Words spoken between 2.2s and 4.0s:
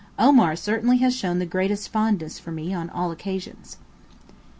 for me on all occasions.